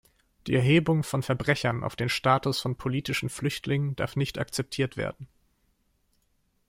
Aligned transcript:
Die 0.47 0.55
Erhebung 0.55 1.03
von 1.03 1.21
Verbrechern 1.21 1.83
auf 1.83 1.95
den 1.95 2.09
Status 2.09 2.59
von 2.59 2.75
politischen 2.75 3.29
Flüchtlingen 3.29 3.95
darf 3.95 4.15
nicht 4.15 4.39
akzeptiert 4.39 4.97
werden. 4.97 5.27